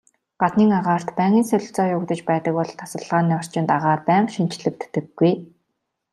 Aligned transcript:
Гаднын 0.41 0.71
агаарт 0.79 1.09
байнгын 1.17 1.45
солилцоо 1.51 1.85
явагдаж 1.95 2.21
байдаг 2.29 2.53
бол 2.57 2.71
тасалгааны 2.79 3.33
орчинд 3.39 3.69
агаар 3.77 4.01
байнга 4.07 4.31
шинэчлэгддэггүй. 4.35 5.31